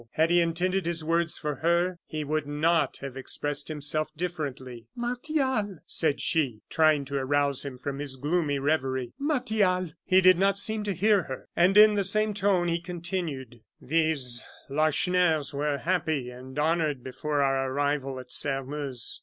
[0.13, 4.87] Had he intended his words for her, he would not have expressed himself differently.
[4.95, 10.57] "Martial," said she, trying to arouse him from his gloomy revery, "Martial." He did not
[10.57, 16.31] seem to hear her, and, in the same tone, he continued: "These Lacheneurs were happy
[16.31, 19.19] and honored before our arrival at Sairmeuse.